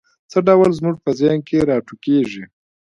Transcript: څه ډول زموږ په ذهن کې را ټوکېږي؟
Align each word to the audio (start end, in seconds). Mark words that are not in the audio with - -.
څه 0.31 0.37
ډول 0.47 0.69
زموږ 0.79 0.95
په 1.05 1.11
ذهن 1.19 1.39
کې 1.47 1.57
را 1.69 1.77
ټوکېږي؟ 1.87 2.43